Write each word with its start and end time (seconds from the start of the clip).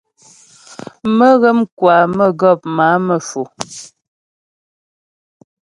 Mə́́ghə̌m 1.17 1.59
kwa 1.77 1.95
mə́gɔ̌p 2.17 2.59
má'a 2.75 2.97
Mefo. 3.05 3.41